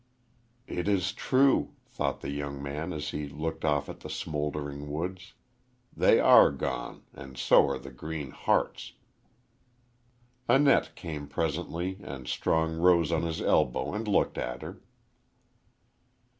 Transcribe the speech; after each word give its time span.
"It 0.65 0.87
is 0.87 1.13
true," 1.13 1.75
thought 1.85 2.21
the 2.21 2.31
young 2.31 2.59
man 2.59 2.91
as 2.91 3.09
he 3.11 3.27
looked 3.29 3.63
off 3.63 3.87
at 3.87 3.99
the 3.99 4.09
smouldering 4.09 4.89
woods. 4.89 5.35
"They 5.95 6.19
are 6.19 6.49
gone 6.49 7.03
and 7.13 7.37
so 7.37 7.69
are 7.69 7.77
the 7.77 7.91
green 7.91 8.31
hearts." 8.31 8.93
Annette 10.49 10.95
came 10.95 11.27
presently 11.27 11.99
and 12.01 12.27
Strong 12.27 12.77
rose 12.79 13.11
on 13.11 13.21
his 13.21 13.41
elbow 13.43 13.93
and 13.93 14.07
looked 14.07 14.39
at 14.39 14.63
her. 14.63 14.81